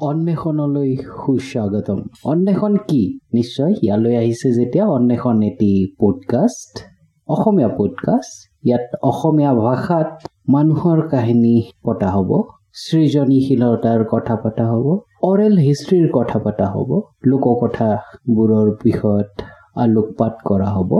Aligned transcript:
অন্বেষণলৈ 0.00 0.96
সুস্বাগতম। 0.96 1.98
অন্বেষণ 2.24 2.76
কি? 2.88 3.02
নিশ্চয় 3.34 3.72
ইয়ালৈ 3.82 4.14
আহিছে 4.16 4.48
যেতিয়া 4.52 4.84
অন্বেষণ 4.86 5.42
এটি 5.42 5.72
পডকাষ্ট 6.00 6.72
অসমীয়া 7.28 7.70
পডকাষ্ট 7.78 8.34
ইয়াত 8.66 8.86
অসমীয়া 9.02 9.52
ভাষাত 9.54 10.08
মানুহৰ 10.48 10.98
কাহিনী 11.08 11.56
পতা 11.84 12.10
হ'ব 12.10 12.30
সৃজনীশীলতাৰ 12.74 14.00
কথা 14.04 14.34
পতা 14.36 14.66
হ'ব 14.72 14.86
অৰেল 15.22 15.54
হিষ্ট্ৰীৰ 15.58 16.08
কথা 16.12 16.38
পতা 16.38 16.66
হ'ব 16.66 16.90
লোককথাবোৰৰ 17.26 18.68
বিষয়ত 18.84 19.32
আলোকপাত 19.76 20.34
কৰা 20.44 20.70
হ'ব। 20.74 20.90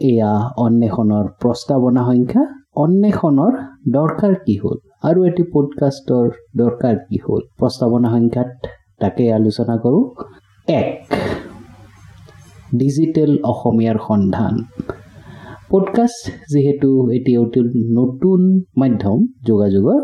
এয়া 0.00 0.32
অন্বেষণৰ 0.56 1.26
প্ৰস্তাৱনা 1.40 2.02
সংখ্যা। 2.06 2.44
অন্বেষণৰ 2.76 3.54
দৰকাৰ 3.92 4.34
কি 4.34 4.56
হ'ল? 4.56 4.78
আৰু 5.02 5.24
এটি 5.24 5.42
পডকাষ্টৰ 5.52 6.30
দৰকাৰ 6.56 6.96
কি 6.96 7.16
হ'ল? 7.16 7.40
প্ৰস্তাৱনা 7.58 8.10
সংখ্যাত 8.10 8.48
তাকে 9.00 9.32
আলোচনা 9.32 9.76
কৰোঁ। 9.76 10.02
এক 10.68 10.88
ডিজিটেল 12.76 13.38
অসমীয়াৰ 13.44 13.98
সন্ধান। 14.08 14.54
পডকাষ্ট 15.70 16.32
যিহেতু 16.52 17.10
এটি 17.10 17.36
অতি 17.38 17.60
নতুন 17.92 18.60
মাধ্যম 18.76 19.26
যোগাযোগৰ 19.46 20.00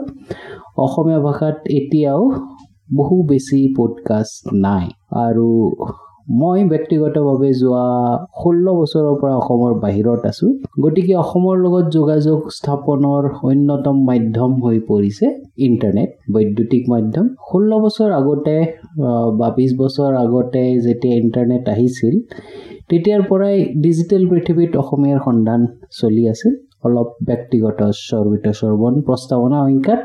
অসমীয়া 0.77 1.21
ভাষাত 1.21 1.55
এতিয়াও 1.71 2.31
বহু 2.97 3.27
বেছি 3.27 3.75
পডকাষ্ট 3.79 4.55
নাই। 4.55 4.87
আৰু 5.11 5.77
মই 6.27 6.61
ব্যক্তিগতভাৱে 6.69 7.51
যোৱা 7.61 7.85
ষোল্ল 8.41 8.67
বছৰৰ 8.79 9.15
পৰা 9.21 9.35
অসমৰ 9.41 9.73
বাহিৰত 9.85 10.21
আছোঁ। 10.31 10.51
গতিকে 10.85 11.15
অসমৰ 11.25 11.57
লগত 11.65 11.87
যোগাযোগ 11.97 12.39
স্থাপনৰ 12.57 13.23
অন্যতম 13.51 13.97
মাধ্যম 14.11 14.51
হৈ 14.65 14.79
পৰিছে 14.91 15.27
ইণ্টাৰনেট 15.69 16.11
বৈদ্যুতিক 16.35 16.83
মাধ্যম। 16.95 17.25
ষোল্ল 17.49 17.71
বছৰ 17.85 18.11
আগতে 18.21 18.57
বা 19.39 19.49
বিছ 19.57 19.71
বছৰ 19.83 20.13
আগতে 20.25 20.63
যেতিয়া 20.87 21.15
ইণ্টাৰনেট 21.23 21.65
আহিছিল 21.75 22.15
তেতিয়াৰ 22.91 23.23
পৰাই 23.31 23.57
ডিজিটেল 23.85 24.23
পৃথিৱীত 24.31 24.73
অসমীয়াৰ 24.83 25.21
সন্ধান 25.27 25.61
চলি 26.01 26.25
আছিল। 26.29 26.53
অলপ 26.87 27.09
ব্যক্তিগত 27.29 27.79
স্বৰবিত 28.07 28.47
স্বৰবন 28.59 28.95
প্ৰস্তাৱনা 29.07 29.59
সংখ্যাত 29.67 30.03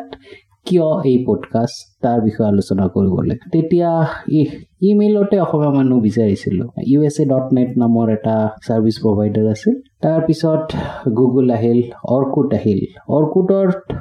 কিয় 0.66 0.88
এই 1.06 1.26
পডকাষ্ট 1.28 1.78
তাৰ 2.04 2.22
বিষয়ে 2.22 2.48
আলোচনা 2.48 2.88
কৰিবলৈ? 2.88 3.36
তেতিয়া 3.52 4.08
ইমেইলতে 4.82 5.40
অসমীয়া 5.40 5.72
মানুহ 5.72 6.00
বিচাৰিছিলোঁ। 6.02 6.68
U 6.88 7.04
S 7.04 7.20
A 7.20 7.26
dot 7.26 7.54
net 7.54 7.78
নামৰ 7.78 8.10
এটা 8.10 8.50
ছাৰ্ভিচ 8.68 8.96
প্ৰভাইডাৰ 9.02 9.48
আছিল। 9.48 9.74
তাৰপিছত 10.02 10.64
গুগল 11.10 11.52
আহিল 11.52 11.80
অৰ্কুট 12.04 12.54
আহিল। 12.54 12.82
অৰ্কুটত 13.08 13.94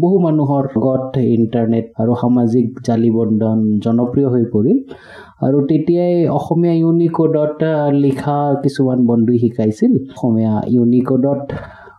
বহু 0.00 0.18
মানুহৰ 0.18 0.64
গত 0.78 1.16
ইণ্টাৰনেট 1.16 1.86
আৰু 1.98 2.14
সামাজিক 2.20 2.66
জালি 2.86 3.10
বন্ধন 3.10 3.58
জনপ্ৰিয় 3.84 4.28
হৈ 4.28 4.44
পৰিল। 4.44 4.78
আৰু 5.46 5.66
তেতিয়াই 5.66 6.28
অসমীয়া 6.28 6.74
ইউনিকোডত 6.74 7.62
লিখা 7.92 8.54
কিছুমান 8.62 9.06
বন্ধুই 9.06 9.38
শিকাইছিল। 9.38 9.92
অসমীয়া 10.16 10.62
ইউনিকোডত 10.68 11.52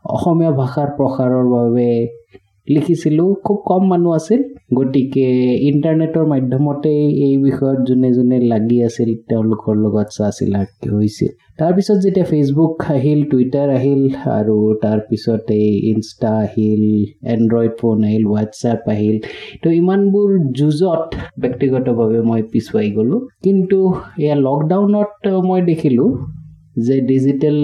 অসমীয়া 0.05 0.51
ভাষাৰ 0.51 0.89
প্ৰসাৰৰ 0.97 1.45
বাবে 1.55 1.89
লিখিছিলোঁ 2.67 3.29
খুব 3.45 3.57
কম 3.65 3.81
মানুহ 3.87 4.11
আছিল। 4.15 4.41
গতিকে 4.77 5.27
ইণ্টাৰনেটৰ 5.69 6.25
মাধ্যমতেই 6.25 7.03
এই 7.25 7.37
বিষয়ত 7.37 7.79
যোনে 7.87 8.09
যোনে 8.13 8.37
লাগি 8.51 8.77
আছিল 8.83 9.09
তেওঁলোকৰ 9.29 9.75
লগত 9.75 10.07
চা 10.17 10.27
চিনাকি 10.37 10.87
হৈছিল। 10.89 11.31
তাৰপিছত 11.59 11.97
যেতিয়া 12.03 12.25
ফেচবুক 12.25 12.73
আহিল 12.89 13.19
টুইটাৰ 13.31 13.69
আহিল 13.69 14.01
আৰু 14.39 14.57
তাৰপিছত 14.83 15.43
এই 15.51 15.69
ইনষ্টা 15.91 16.31
আহিল 16.37 16.83
এণ্ড্ৰইড 17.33 17.71
ফোন 17.79 17.97
আহিল 18.03 18.23
হোৱাটছএপ 18.25 18.81
আহিল 18.89 19.17
তো 19.63 19.67
ইমানবোৰ 19.71 20.29
যুঁজত 20.57 21.05
ব্যক্তিগতভাৱে 21.39 22.19
মই 22.21 22.41
পিছুৱাই 22.51 22.89
গ'লোঁ। 22.91 23.21
কিন্তু 23.43 23.79
এয়া 24.19 24.35
লকডাউনত 24.35 25.23
মই 25.43 25.61
দেখিলোঁ 25.61 26.09
যে 26.85 26.95
ডিজিটেল 27.01 27.57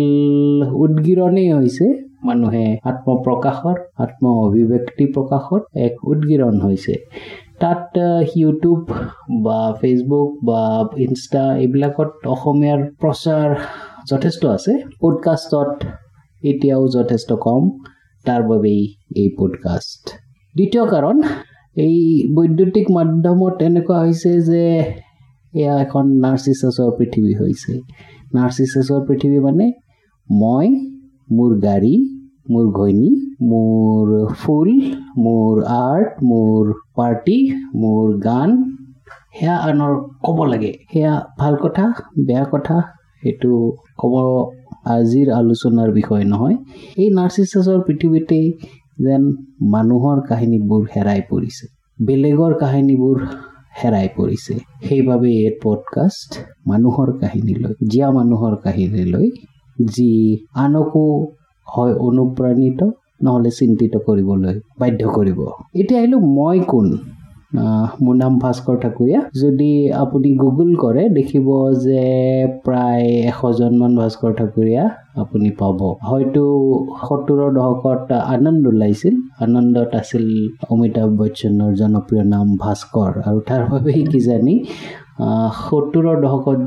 উদগিৰণেই 0.84 1.50
হৈছে। 1.53 1.85
মানুহে 2.24 2.66
আত্মপ্ৰকাশৰ 2.84 3.78
আত্ম 3.98 4.24
অভিব্যক্তি 4.28 5.06
প্ৰকাশত 5.06 5.62
এক 5.76 5.94
উদগিৰণ 6.04 6.59
হৈছে। 6.62 6.94
তাত 7.59 7.98
ইউটিউব 8.36 8.82
বা 9.44 9.59
ফেচবুক 9.82 10.30
বা 10.46 10.62
ইনষ্টা 10.98 11.58
এইবিলাকত 11.58 12.12
অসমীয়াৰ 12.28 12.82
প্ৰচাৰ 13.02 13.56
যথেষ্ট 14.09 14.46
আছে। 14.46 14.74
পডকাষ্টত 15.02 15.86
এতিয়াও 16.44 16.88
যথেষ্ট 16.88 17.34
কম। 17.34 17.70
তাৰ 18.26 18.42
বাবেই 18.44 18.82
এই 19.16 19.30
পডকাষ্ট 19.40 20.03
দ্বিতীয় 20.56 20.86
কাৰণ 20.86 21.22
এই 21.76 21.98
বৈদ্যুতিক 22.36 22.92
মাধ্যমত 22.92 23.62
এনেকুৱা 23.62 24.00
হৈছে 24.00 24.42
যে 24.42 24.64
এয়া 25.53 25.76
এখন 25.82 26.06
নাৰ্চিছাছৰ 26.26 26.90
পৃথিৱী 26.98 27.34
হৈছে। 27.36 27.74
নাৰ্চিছাছৰ 28.36 29.02
পৃথিৱী 29.08 29.40
মানে 29.40 29.72
মই 30.32 30.68
মোৰ 31.31 31.52
গাড়ী 31.59 31.94
মোৰ 32.52 32.66
ঘৈণী 32.72 33.09
মোৰ 33.42 34.08
ফুল 34.36 34.69
মোৰ 35.18 35.64
আৰ্ট 35.64 36.24
মোৰ 36.24 36.72
পাৰ্টি 36.96 37.38
মোৰ 37.75 38.18
গান। 38.19 38.50
সেয়া 39.40 39.56
আনৰ 39.58 39.94
ক'ব 40.25 40.40
লাগে। 40.46 40.72
সেয়া 40.94 41.14
ভাল 41.40 41.56
কথা 41.56 41.86
বেয়া 42.28 42.46
কথা 42.52 42.78
সেইটো 43.24 43.52
ক'ব 43.97 44.16
আজিৰ 44.86 45.28
আলোচনাৰ 45.31 45.90
বিষয় 45.91 46.24
নহয়। 46.24 46.56
এই 46.97 47.09
নাৰ্চিছাছৰ 47.09 47.80
পৃথিৱীতেই 47.88 48.46
যেন 49.00 49.22
মানুহৰ 49.72 50.18
কাহিনীবোৰ 50.30 50.81
হেৰাই 50.96 51.22
পৰিছে। 51.30 51.66
বেলেগৰ 52.06 52.53
কাহিনীবোৰ 52.53 53.18
হেৰাই 53.84 54.08
পৰিছে। 54.18 54.53
সেইবাবে 54.84 55.30
এই 55.30 55.52
পডকাষ্ট 55.64 56.31
মানুহৰ 56.68 57.09
কাহিনীলৈ 57.22 57.74
জীয়া 57.88 58.09
মানুহৰ 58.12 58.53
কাহিনীলৈ 58.64 59.28
যি 59.96 60.12
আনকো 60.64 61.06
হয় 61.68 61.94
অনুপ্ৰাণিত 62.08 62.80
নহ'লে 63.25 63.52
চিন্তিত 63.59 63.94
কৰিবলৈ 64.08 64.56
বাধ্য 64.81 65.02
কৰিব। 65.18 65.40
এতিয়া 65.81 66.00
আহিলোঁ 66.02 66.22
মই 66.38 66.59
কোন? 66.72 66.88
মোৰ 68.03 68.16
নাম 68.24 68.34
ভাস্কৰ 68.44 68.75
ঠাকুৰীয়া। 68.84 69.20
যদি 69.44 69.72
আপুনি 70.03 70.30
গুগল 70.44 70.70
কৰে 70.84 71.03
দেখিব 71.18 71.47
যে 71.86 72.03
প্ৰায় 72.66 73.08
এশজনমান 73.31 73.91
ভাস্কৰ 74.02 74.31
ঠাকুৰীয়া 74.40 74.84
আপুনি 75.24 75.50
পাব। 75.62 75.80
হয়তো 76.09 76.44
সত্তৰৰ 77.08 77.50
দশকত 77.58 78.09
আনন্দ 78.36 78.64
ওলাইছিল। 78.74 79.16
আনন্দত 79.46 79.91
আছিল 80.02 80.25
অমিতাভ 80.74 81.09
বচ্চনৰ 81.20 81.72
জনপ্ৰিয় 81.81 82.24
নাম 82.34 82.47
ভাস্কৰ। 82.64 83.12
আৰু 83.28 83.40
তাৰ 83.50 83.62
বাবেই 83.72 84.02
কিজানি 84.12 84.56
সত্তৰৰ 85.66 86.18
দশকত 86.25 86.62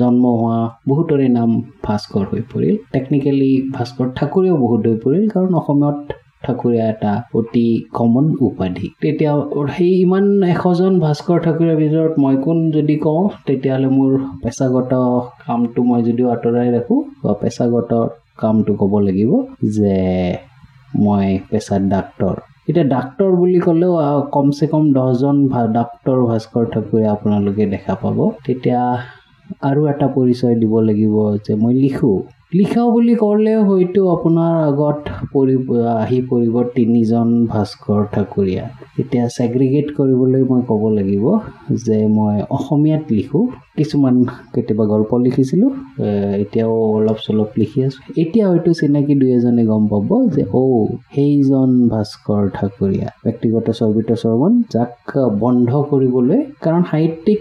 জন্ম 0.00 0.24
হোৱা 0.40 0.60
বহুতৰে 0.88 1.26
নাম 1.38 1.50
ভাস্কৰ 1.86 2.24
হৈ 2.30 2.42
পৰিল। 2.52 2.74
টেকনিকেলি 2.94 3.52
ভাস্কৰ 3.76 4.06
ঠাকুৰেও 4.18 4.56
বহুত 4.64 4.82
হৈ 4.88 4.96
পৰিল 5.04 5.24
কাৰণ 5.34 5.52
অসমত 5.60 5.96
ঠাকুৰীয়া 6.44 6.84
এটা 6.92 7.12
অতি 7.38 7.66
কমন 7.98 8.26
উপাধি। 8.48 8.86
তেতিয়া 9.02 9.32
সেই 9.76 9.92
ইমান 10.04 10.26
এশজন 10.54 10.92
ভাস্কৰ 11.04 11.38
ঠাকুৰীয়াৰ 11.46 11.78
ভিতৰত 11.82 12.12
মই 12.24 12.36
কোন 12.44 12.58
যদি 12.76 12.96
কওঁ 13.04 13.22
তেতিয়াহ'লে 13.46 13.88
মোৰ 13.98 14.12
পেচাগত 14.42 14.92
কামটো 15.46 15.80
মই 15.88 16.00
যদিও 16.08 16.26
আঁতৰাই 16.34 16.68
ৰাখোঁ 16.76 16.98
বা 17.22 17.32
পেচাগত 17.42 17.92
কামটো 18.38 18.72
ক'ব 18.80 18.92
লাগিব 19.06 19.30
যে 19.76 19.96
মই 21.04 21.26
পেচাত 21.50 21.82
ডাক্তৰ। 21.94 22.34
এতিয়া 22.68 22.86
ডাক্তৰ 22.94 23.30
বুলি 23.40 23.58
ক'লেও 23.66 23.94
কমচে 24.34 24.66
কম 24.72 24.84
দহজন 24.96 25.36
ডাক্তৰ 25.78 26.16
ভাস্কৰ 26.30 26.64
ঠাকুৰীয়া 26.72 27.10
আপোনালোকে 27.12 27.64
দেখা 27.74 27.94
পাব। 28.02 28.18
তেতিয়া 28.46 28.80
আৰু 29.62 29.80
এটা 29.88 30.06
পৰিচয় 30.16 30.54
দিব 30.54 30.72
লাগিব 30.88 31.14
যে 31.46 31.52
মই 31.62 31.74
লিখোঁ। 31.84 32.18
লিখাও 32.54 32.88
বুলি 32.90 33.14
ক'লে 33.14 33.54
হয়তো 33.68 34.00
আপোনাৰ 34.10 34.52
আগত 34.70 34.98
পৰি 35.32 35.54
আহি 36.02 36.18
পৰিব 36.30 36.54
তিনিজন 36.76 37.28
ভাস্কৰ 37.46 38.00
ঠাকুৰীয়া। 38.12 38.64
এতিয়া 39.00 39.24
ছেগ্ৰিগেট 39.36 39.86
কৰিবলৈ 39.96 40.42
মই 40.50 40.60
ক'ব 40.68 40.82
লাগিব 40.98 41.24
যে 41.86 41.98
মই 42.16 42.36
অসমীয়াত 42.56 43.04
লিখোঁ। 43.18 43.44
কিছুমান 43.76 44.14
কেতিয়াবা 44.54 44.84
গল্প 44.84 45.10
লিখিছিলোঁ 45.16 45.70
এতিয়াও 46.42 46.76
অলপ 46.98 47.18
চলপ 47.26 47.50
লিখি 47.58 47.78
আছোঁ। 47.86 48.02
এতিয়া 48.22 48.44
হয়তো 48.48 48.70
চিনাকি 48.72 49.14
দুই 49.20 49.30
এজনে 49.32 49.64
গম 49.66 49.82
পাব 49.86 50.08
যে 50.34 50.42
অ' 50.52 50.86
সেইজন 51.14 51.70
ভাস্কৰ 51.88 52.42
ঠাকুৰীয়া। 52.56 53.08
ব্যক্তিগত 53.24 53.66
চৰ্বিত 53.80 54.10
চৰ্বন 54.22 54.52
যাক 54.72 54.92
বন্ধ 55.40 55.70
কৰিবলৈ 55.90 56.40
কাৰণ 56.64 56.82
সাহিত্যিক 56.90 57.40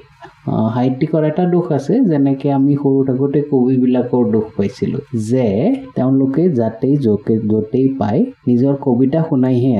সাহিত্যিকৰ 0.67 1.23
এটা 1.25 1.43
দোষ 1.51 1.67
আছে 1.71 1.93
যেনেকে 2.09 2.47
আমি 2.51 2.73
সৰু 2.75 2.99
থাকোঁতে 3.07 3.39
কবিবিলাকৰ 3.51 4.23
দোষ 4.33 4.45
পাইছিলোঁ 4.57 5.01
যে 5.23 5.47
তেওঁলোকে 5.95 6.43
যাতেই 6.59 6.95
য'তে 6.97 7.33
য'তেই 7.51 7.87
পায় 7.99 8.21
নিজৰ 8.47 8.73
কবিতা 8.85 9.19
শুনাইহে 9.29 9.75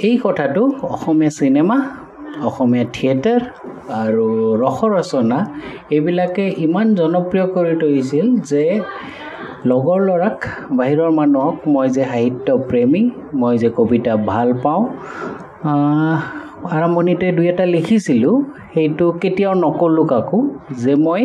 এই 0.00 0.16
কথাটো 0.24 0.62
অসমীয়া 0.88 1.32
চিনেমা 1.38 1.76
অসমীয়া 2.42 2.86
থিয়েটাৰ 2.92 3.40
আৰু 3.94 4.26
ৰস 4.60 4.78
ৰচনা 4.92 5.38
এইবিলাকে 5.90 6.44
ইমান 6.58 6.86
জনপ্ৰিয় 6.94 7.46
কৰি 7.54 7.74
তুলিছিল 7.80 8.26
যে 8.44 8.64
লগৰ 9.66 10.00
ল'ৰাক 10.00 10.38
বাহিৰৰ 10.78 11.10
মানুহক 11.12 11.56
মই 11.68 11.88
যে 11.88 12.04
সাহিত্য 12.04 12.48
প্ৰেমী 12.68 13.02
মই 13.34 13.54
যে 13.58 13.68
কবিতা 13.76 14.12
ভাল 14.26 14.48
পাওঁ 14.62 14.82
আৰম্ভণিতে 16.76 17.26
দুই 17.36 17.46
এটা 17.52 17.64
লিখিছিলোঁ 17.74 18.34
সেইটো 18.72 19.06
কেতিয়াও 19.22 19.54
নক'লোঁ 19.64 20.06
কাকো 20.12 20.38
যে 20.82 20.94
মই 21.04 21.22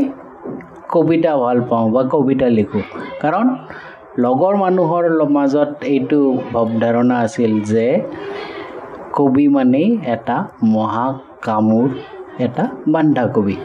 কবিতা 0.93 1.31
ভাল 1.43 1.57
পাওঁ 1.69 1.87
বা 1.93 2.01
কবিতা 2.13 2.47
লিখোঁ। 2.57 2.83
কাৰণ 3.21 3.47
লগৰ 4.23 4.53
মানুহৰ 4.63 5.03
মাজত 5.37 5.71
এইটো 5.93 6.19
ভাৱধাৰণা 6.53 7.15
আছিল 7.25 7.51
যে 7.71 7.85
কবি 9.17 9.45
মানেই 9.55 9.87
এটা 10.15 10.37
মহাকামোৰ 10.75 11.89
এটা 12.45 12.63
বান্ধাকবি। 12.93 13.55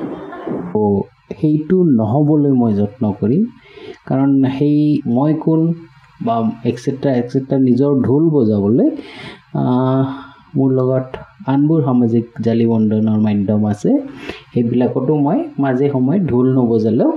সেইটো 1.39 1.77
নহ'বলৈ 1.99 2.53
মই 2.61 2.73
যত্ন 2.81 3.05
কৰিম 3.21 3.43
কাৰণ 4.09 4.31
সেই 4.57 4.79
মই 5.17 5.33
কোন 5.45 5.61
বা 6.27 6.37
এক্সেট্ৰা 6.71 7.11
এক্সেট্ৰা 7.21 7.57
নিজৰ 7.69 7.93
ঢোল 8.07 8.25
বজাবলৈ 8.37 8.89
মোৰ 10.57 10.71
লগত 10.79 11.07
আনবোৰ 11.53 11.81
সামাজিক 11.89 12.25
জালি 12.47 12.67
বন্ধনৰ 12.73 13.19
মাধ্যম 13.27 13.63
আছে। 13.73 13.91
সেইবিলাকতো 14.53 15.13
মই 15.27 15.39
মাজে 15.63 15.87
সময়ে 15.95 16.19
ঢোল 16.31 16.47
নবজালেও 16.59 17.13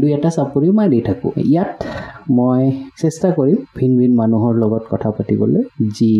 দুই 0.00 0.10
এটা 0.16 0.30
চাপৰি 0.36 0.68
মাৰি 0.78 0.98
থাকোঁ। 1.08 1.30
ইয়াত 1.52 1.72
মই 2.38 2.62
চেষ্টা 3.02 3.28
কৰিম 3.38 3.58
ভিন 3.78 3.92
ভিন 4.00 4.12
মানুহৰ 4.20 4.52
লগত 4.62 4.84
কথা 4.92 5.10
পাতিবলৈ 5.16 5.62
যি 5.98 6.12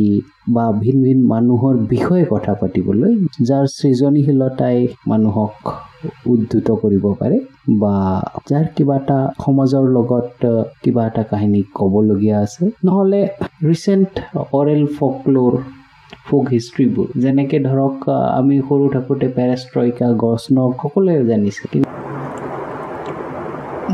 বা 0.54 0.64
ভিন 0.82 0.96
ভিন 1.04 1.18
মানুহৰ 1.32 1.74
বিষয়ে 1.92 2.24
কথা 2.34 2.52
পাতিবলৈ 2.60 3.12
যাৰ 3.48 3.64
সৃজনীশীলতাই 3.78 4.78
মানুহক 5.10 5.54
উদ্ধত 6.32 6.68
কৰিব 6.82 7.04
পাৰে 7.20 7.38
বা 7.82 7.94
যাৰ 8.50 8.66
কিবা 8.76 8.96
এটা 9.02 9.18
সমাজৰ 9.44 9.84
লগত 9.96 10.28
কিবা 10.82 11.02
এটা 11.10 11.22
কাহিনী 11.30 11.60
ক'বলগীয়া 11.78 12.36
আছে। 12.44 12.64
নহ'লে 12.86 13.20
ৰিচেণ্ট 13.68 14.10
অৰেল 14.58 14.82
ফকলোৰ 14.98 15.52
ফোক 16.28 16.44
হিষ্ট্ৰীবোৰ। 16.54 17.06
যেনেকৈ 17.22 17.58
ধৰক 17.68 17.94
আমি 18.38 18.56
সৰু 18.68 18.86
থাকোঁতে 18.94 19.26
পেৰেষ্ট্ৰইকা 19.36 20.06
গছ 20.22 20.42
সকলোৱে 20.82 21.14
জানিছে। 21.30 21.62
কিন্তু 21.72 21.88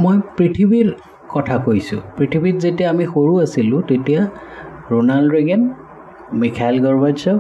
মই 0.03 0.17
পৃথিৱীৰ 0.39 0.89
কথা 1.35 1.57
কৈছোঁ। 1.67 2.01
পৃথিৱীত 2.17 2.57
যেতিয়া 2.65 2.89
আমি 2.95 3.05
সৰু 3.15 3.33
আছিলোঁ 3.45 3.81
তেতিয়া 3.91 4.23
ৰোনাল্ড 4.91 5.29
ৰেগেন 5.37 5.63
মিখাইল 6.41 6.77
গৰ্বাচৱ 6.87 7.37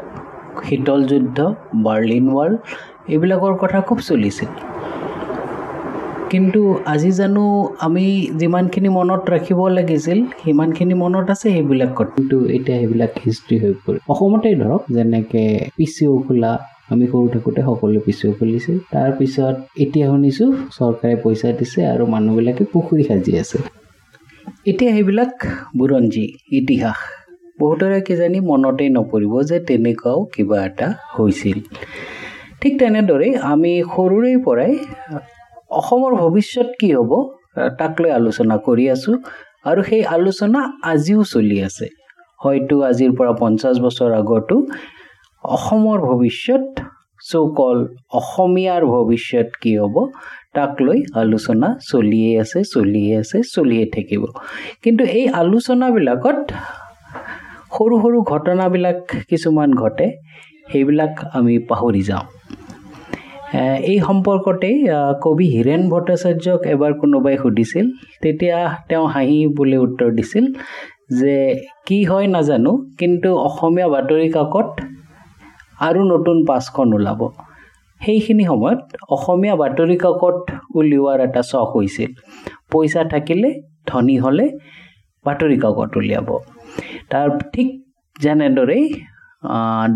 শীতল 0.66 1.00
যুদ্ধ 1.10 1.38
বাৰ্লিন 1.86 2.26
ৱাল 2.36 2.52
এইবিলাকৰ 3.12 3.54
কথা 3.62 3.78
খুব 3.88 3.98
চলিছিল। 4.08 4.50
কিন্তু 6.30 6.60
আজি 6.84 7.10
জানো 7.12 7.44
আমি 7.78 8.04
যিমানখিনি 8.36 8.88
মনত 8.88 9.22
ৰাখিব 9.30 9.60
লাগিছিল 9.68 10.18
সিমানখিনি 10.42 10.94
মনত 10.94 11.26
আছে 11.30 11.46
সেইবিলাক 11.50 11.90
কথা 11.96 12.12
কিন্তু 12.16 12.36
এতিয়া 12.48 12.76
সেইবিলাক 12.78 13.12
হিষ্ট্ৰী 13.26 13.56
হৈ 13.62 13.72
পৰে। 13.84 13.98
অসমতে 14.08 14.50
ধৰক 14.54 14.82
যেনেকৈ 14.90 15.46
পি 15.76 15.86
চি 15.86 16.04
অ' 16.06 16.20
খোলা 16.26 16.52
আমি 16.90 17.04
সৰু 17.06 17.26
থাকোঁতে 17.28 17.60
সকলোৱে 17.62 18.00
পি 18.06 18.12
চি 18.12 18.24
অ' 18.28 18.34
খুলিছিল 18.38 18.76
তাৰপিছত 18.92 19.54
এতিয়া 19.82 20.06
শুনিছোঁ 20.06 20.48
চৰকাৰে 20.78 21.16
পইচা 21.22 21.48
দিছে 21.52 21.80
আৰু 21.86 22.04
মানুহবিলাকে 22.06 22.64
পুখুৰী 22.72 23.02
সাজি 23.04 23.32
আছে। 23.38 23.58
এতিয়া 24.66 24.90
সেইবিলাক 24.92 25.32
বুৰঞ্জী 25.78 26.24
ইতিহাস। 26.50 26.98
বহুতৰে 27.60 27.98
কিজানি 28.00 28.38
মনতেই 28.40 28.88
নপৰিব 28.88 29.32
যে 29.42 29.56
তেনেকুৱাও 29.60 30.18
কিবা 30.34 30.58
এটা 30.64 30.88
হৈছিল। 31.14 31.58
ঠিক 32.60 32.72
তেনেদৰেই 32.78 33.32
আমি 33.44 33.72
সৰুৰে 33.92 34.32
পৰাই 34.44 34.72
অসমৰ 35.80 36.12
ভৱিষ্যত 36.22 36.68
কি 36.80 36.88
হ'ব 36.96 37.10
তাক 37.78 37.94
লৈ 38.02 38.10
আলোচনা 38.20 38.54
কৰি 38.66 38.84
আছোঁ। 38.94 39.14
আৰু 39.70 39.80
সেই 39.88 40.02
আলোচনা 40.16 40.60
আজিও 40.92 41.20
চলি 41.24 41.58
আছে। 41.68 41.86
হয়তো 42.40 42.74
আজিৰ 42.90 43.10
পৰা 43.18 43.32
পঞ্চাছ 43.42 43.76
বছৰ 43.84 44.10
আগতো 44.20 44.56
অসমৰ 45.44 45.98
ভৱিষ্যত 46.08 46.64
চৌকল 47.20 47.78
অসমীয়াৰ 48.18 48.82
ভৱিষ্যত 48.94 49.48
কি 49.62 49.72
হ'ব 49.78 49.96
তাক 50.54 50.72
লৈ 50.86 50.98
আলোচনা 51.14 51.68
চলিয়ে 51.90 52.30
আছে 52.40 52.58
চলিয়ে 52.74 53.12
আছে 53.18 53.38
চলিয়ে 53.54 53.84
থাকিব। 53.94 54.22
কিন্তু 54.82 55.02
এই 55.18 55.24
আলোচনাবিলাকত 55.42 56.38
সৰু 57.76 57.94
সৰু 58.02 58.18
ঘটনাবিলাক 58.32 58.98
কিছুমান 59.28 59.70
ঘটে 59.74 60.06
সেইবিলাক 60.70 61.12
আমি 61.32 61.54
পাহৰি 61.70 62.02
যাওঁ। 62.02 62.24
এই 63.90 63.98
সম্পৰ্কতেই 64.08 64.76
কবি 65.24 65.46
হীৰেণ 65.54 65.82
ভট্টাচাৰ্যক 65.92 66.60
এবাৰ 66.74 66.92
কোনোবাই 67.02 67.34
সুধিছিল। 67.42 67.86
তেতিয়া 68.22 68.58
তেওঁ 68.88 69.06
হাঁহি 69.14 69.38
বুলি 69.56 69.76
উত্তৰ 69.86 70.10
দিছিল 70.18 70.44
যে 71.20 71.34
কি 71.86 71.98
হয় 72.10 72.26
নাজানো 72.34 72.72
কিন্তু 73.00 73.28
অসমীয়া 73.48 73.88
বাতৰি 73.94 74.28
কাকত 74.36 74.68
আৰু 75.88 76.00
নতুন 76.12 76.36
পাঁচখন 76.48 76.88
ওলাব। 76.96 77.20
সেইখিনি 78.00 78.44
সময়ত 78.50 78.80
অসমীয়া 79.16 79.54
বাতৰি 79.62 79.96
কাকত 80.04 80.36
উলিওৱাৰ 80.78 81.18
এটা 81.26 81.42
চখ 81.52 81.68
হৈছিল। 81.76 82.10
পইচা 82.72 83.02
থাকিলে 83.12 83.48
ধনী 83.88 84.16
হ'লে 84.22 84.46
বাতৰি 85.24 85.56
কাকত 85.64 85.90
উলিয়াব। 86.00 86.28
তাৰ 87.10 87.28
ঠিক 87.52 87.68
যেনেদৰেই 88.16 88.84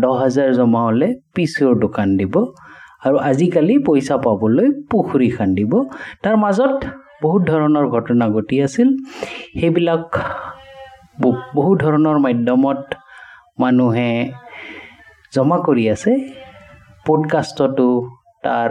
দহ 0.03 0.13
হাজাৰ 0.23 0.49
জমা 0.57 0.81
হ'লে 0.87 1.07
পিচৰ 1.35 1.71
দোকান 1.83 2.09
দিব। 2.19 2.35
আৰু 3.03 3.17
আজিকালি 3.29 3.75
পইচা 3.87 4.15
পাবলৈ 4.17 4.67
পুখুৰী 4.91 5.29
খান্দিব। 5.29 5.71
তাৰ 6.23 6.35
মাজত 6.35 6.75
বহুত 7.23 7.41
ধৰণৰ 7.51 7.85
ঘটনা 7.89 8.25
ঘটি 8.29 8.55
আছিল। 8.63 8.89
সেইবিলাক 9.59 10.03
বহু 11.55 11.71
ধৰণৰ 11.75 12.17
মাধ্যমত 12.25 12.81
মানুহে 13.59 14.11
জমা 15.33 15.57
কৰি 15.67 15.85
আছে। 15.89 16.11
পডকাষ্টতো 17.07 17.89
তাৰ 18.43 18.69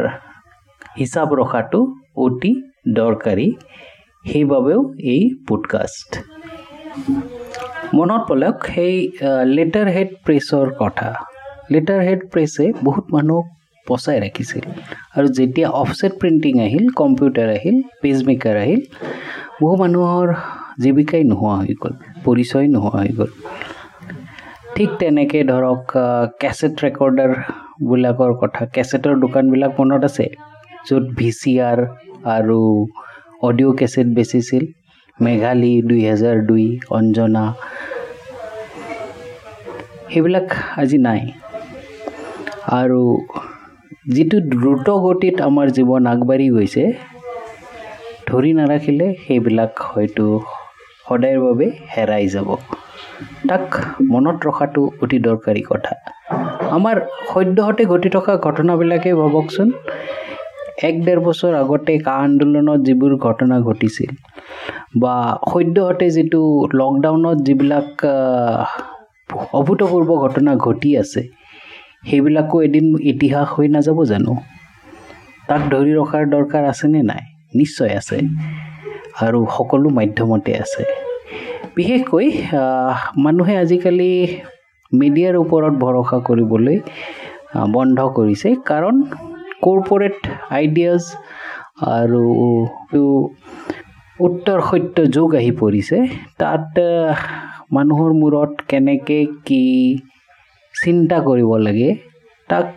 হিচাপ 0.99 1.29
ৰখাটো 1.41 1.81
অতি 2.17 2.53
দৰকাৰী। 2.95 3.49
সেইবাবেও 4.25 4.81
এই 5.13 5.23
পডকাষ্ট 5.49 6.11
মনত 7.95 8.23
পেলাওক 8.29 8.57
সেই 8.75 8.95
লেটাৰ 9.57 9.89
হেড 9.89 10.11
প্ৰেছৰ 10.25 10.67
কথা। 10.79 11.11
লেটাৰ 11.71 12.01
হেড 12.01 12.21
প্ৰেছে 12.33 12.65
বহুত 12.85 13.05
মানুহক 13.13 13.47
বচাই 13.89 14.19
ৰাখিছিল 14.21 14.65
আৰু 15.17 15.27
যেতিয়া 15.39 15.69
অফছেট 15.81 16.13
প্ৰিণ্টিং 16.21 16.55
আহিল 16.67 16.87
কম্পিউটাৰ 16.95 17.49
আহিল 17.51 17.77
পেজ 18.03 18.19
মেকাৰ 18.29 18.57
আহিল 18.57 18.83
বহু 19.61 19.75
মানুহৰ 19.77 20.29
জীৱিকাই 20.83 21.23
নোহোৱা 21.25 21.55
হৈ 21.61 21.75
গ'ল 21.83 21.95
পৰিচয় 22.25 22.67
নোহোৱা 22.69 22.99
হৈ 22.99 23.13
গ'ল 23.19 23.31
ঠিক 24.75 24.91
তেনেকৈ 24.99 25.43
ধৰক 25.45 25.83
কেছেট 26.41 26.75
ৰেকৰ্ডাৰবিলাকৰ 26.85 28.33
কথা 28.43 28.63
কেছেটৰ 28.75 29.15
দোকানবিলাক 29.21 29.73
মনত 29.81 30.03
আছে 30.05 30.27
য'ত 30.87 31.05
ভি 31.17 31.31
চি 31.39 31.53
আৰ 31.63 31.79
আৰু 32.29 32.59
অডিঅ' 33.43 33.75
কেছেট 33.79 34.09
বেচিছিল 34.15 34.65
মেঘালী 35.19 35.73
দুই 35.83 36.01
হেজাৰ 36.05 36.37
দুই 36.47 36.67
অঞ্জনা 36.91 37.45
সেইবিলাক 40.09 40.49
আজি 40.77 40.99
নাই 41.01 41.21
আৰু 42.73 43.03
যিটো 44.09 44.39
দ্ৰুত 44.53 44.89
গতিত 45.05 45.37
আমাৰ 45.41 45.67
জীৱন 45.77 46.07
আগবাঢ়ি 46.07 46.49
গৈছে 46.49 46.83
ধৰি 48.29 48.51
নাৰাখিলে 48.53 49.07
সেইবিলাক 49.25 49.73
হয়তো 49.89 50.25
সদায়ৰ 51.07 51.41
বাবে 51.47 51.67
হেৰাই 51.95 52.25
যাব। 52.29 52.49
তাক 53.49 53.65
মনত 54.11 54.39
ৰখাটো 54.49 54.83
অতি 55.03 55.19
দৰকাৰী 55.19 55.63
কথা। 55.69 55.93
আমাৰ 56.71 56.97
সদ্যহতে 57.31 57.83
ঘটি 57.85 58.09
থকা 58.09 58.33
ঘটনাবিলাকেই 58.47 59.15
ভাবকচোন। 59.15 59.69
এক 60.83 60.95
ডেৰ 61.05 61.19
বছৰ 61.21 61.53
আগতে 61.55 61.95
কা 61.99 62.15
আন্দোলনত 62.21 62.81
যিবোৰ 62.81 63.13
ঘটনা 63.19 63.57
ঘটিছিল 63.61 64.11
বা 64.97 65.15
সদ্যহতে 65.53 66.07
যিটো 66.11 66.41
লকডাউনত 66.75 67.39
যিবিলাক 67.43 67.89
অভূতপূৰ্ব 69.53 70.11
ঘটনা 70.17 70.53
ঘটি 70.67 70.91
আছে 70.97 71.23
সেইবিলাকো 72.05 72.57
এদিন 72.67 72.87
ইতিহাস 73.13 73.47
হৈ 73.55 73.67
নাযাব 73.75 73.99
জানো? 74.13 74.33
তাক 75.49 75.63
ধৰি 75.73 75.93
ৰখাৰ 76.01 76.25
দৰকাৰ 76.35 76.63
আছেনে 76.73 77.01
নাই? 77.11 77.23
নিশ্চয় 77.61 77.93
আছে। 78.01 78.19
আৰু 79.25 79.39
সকলো 79.57 79.89
মাধ্যমতে 79.99 80.53
আছে। 80.65 80.83
বিশেষকৈ 81.77 82.27
মানুহে 83.25 83.55
আজিকালি 83.65 84.11
মিডিয়াৰ 84.93 85.35
ওপৰত 85.45 85.75
ভৰসা 85.85 86.19
কৰিবলৈ 86.29 86.77
বন্ধ 87.75 87.99
কৰিছে। 88.19 88.49
কাৰণ 88.71 88.97
কৰ্পৰেট 89.65 90.19
আইডিয়াজ 90.59 91.03
আৰু 91.97 92.25
উত্তৰ 94.27 94.59
সত্য 94.71 94.97
যুগ 95.15 95.31
আহি 95.41 95.53
পৰিছে। 95.63 95.97
তাত 96.41 96.73
মানুহৰ 97.77 98.11
মূৰত 98.21 98.53
কেনেকৈ 98.71 99.23
কি 99.47 99.65
চিন্তা 100.83 101.17
কৰিব 101.29 101.51
লাগে। 101.67 101.89
তাক 102.49 102.71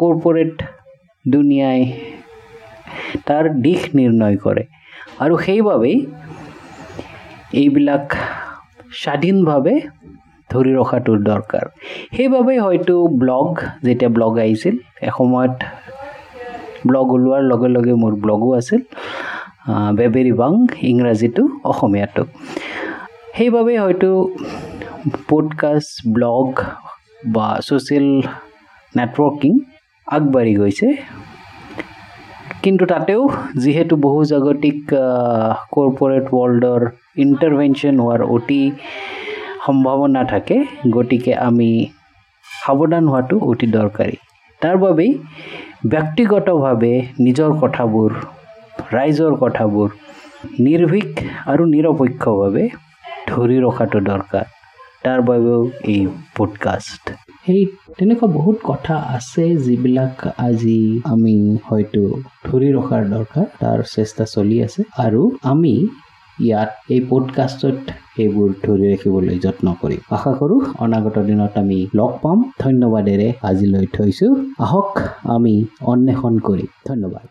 কৰ্পৰেট 0.00 0.54
দুনিয়াই 1.24 1.80
তাৰ 3.26 3.44
দিশ 3.64 3.80
নিৰ্ণয় 3.98 4.36
কৰে। 4.44 4.64
আৰু 5.22 5.34
সেইবাবেই 5.46 5.96
এইবিলাক 7.60 8.06
স্বাধীনভাৱে 9.02 9.74
ধৰি 10.50 10.70
ৰখাটো 10.78 11.12
দৰকাৰ। 11.28 11.64
সেইবাবে 12.16 12.54
হয়তো 12.64 12.94
ব্লগ 13.22 13.48
যেতিয়া 13.86 14.10
ব্লগ 14.16 14.32
আহিছিল 14.44 14.74
এসময়ত 15.08 15.56
ব্লগ 16.88 17.06
ওলোৱাৰ 17.16 17.42
লগে 17.50 17.68
লগে 17.76 17.94
মোৰ 18.02 18.14
ব্লগো 18.24 18.50
আছিল 18.60 18.80
বেবেৰী 19.98 20.32
বাং 20.40 20.52
ইংৰাজীটো 20.90 21.42
অসমীয়াটো। 21.70 22.22
সেইবাবে 23.36 23.72
হয়তো 23.84 24.10
পডকাষ্ট 25.30 25.94
ব্লগ 26.16 26.46
বা 27.34 27.46
ছ'চিয়েল 27.66 28.08
নেটৱৰ্কিং 28.94 29.52
আগবাঢ়ি 30.06 30.54
গৈছে। 30.60 30.88
কিন্তু 32.62 32.84
তাতেও 32.92 33.22
যিহেতু 33.62 33.94
বহু 34.06 34.20
জাগতিক 34.32 34.78
কৰ্পৰেট 35.74 36.24
ৱৰ্ল্ডৰ 36.34 36.82
ইণ্টাৰভেনশ্যন 37.24 37.94
হোৱাৰ 38.04 38.22
অতি 38.36 38.62
সম্ভাৱনা 39.64 40.22
থাকে 40.32 40.56
গতিকে 40.96 41.32
আমি 41.48 41.70
সাৱধান 42.62 43.04
হোৱাটো 43.12 43.36
অতি 43.50 43.66
দৰকাৰী। 43.76 44.16
তাৰ 44.60 44.76
বাবেই 44.82 45.10
ব্যক্তিগতভাৱে 45.92 46.94
নিজৰ 47.24 47.50
কথাবোৰ 47.62 48.10
ৰাইজৰ 48.94 49.32
কথাবোৰ 49.42 49.88
নিৰ্ভীক 50.66 51.10
আৰু 51.50 51.62
নিৰপেক্ষভাৱে 51.74 52.64
ধৰি 53.28 53.56
ৰখাটো 53.66 53.98
দৰকাৰ। 54.10 54.46
তাৰ 55.04 55.20
বাবেও 55.22 55.70
এই 55.84 56.06
পডকাষ্ট 56.36 57.04
সেই 57.46 57.66
তেনেকুৱা 57.98 58.26
বহুত 58.28 58.56
কথা 58.64 58.94
আছে 58.96 59.44
যিবিলাক 59.56 60.14
আজি 60.38 61.00
আমি 61.04 61.58
হয়তো 61.64 62.02
ধৰি 62.44 62.68
ৰখাৰ 62.72 63.02
দৰকাৰ 63.08 63.46
তাৰ 63.60 63.78
চেষ্টা 63.94 64.24
চলি 64.24 64.56
আছে। 64.62 64.82
আৰু 64.98 65.22
আমি 65.42 65.74
ইয়াত 66.40 66.70
এই 66.90 67.00
পডকাষ্টত 67.10 67.78
সেইবোৰ 68.16 68.48
ধৰি 68.64 68.84
ৰাখিবলৈ 68.92 69.38
যত্ন 69.38 69.66
কৰিম। 69.82 70.00
আশা 70.10 70.32
কৰোঁ 70.32 70.60
অনাগত 70.78 71.16
দিনত 71.18 71.54
আমি 71.58 71.78
লগ 71.94 72.12
পাম। 72.22 72.38
ধন্যবাদেৰে 72.60 73.28
আজিলৈ 73.42 73.86
থৈছোঁ। 73.86 74.32
আহক 74.58 74.90
আমি 75.24 75.54
অন্বেষণ 75.82 76.38
কৰিম। 76.38 76.70
ধন্যবাদ। 76.88 77.26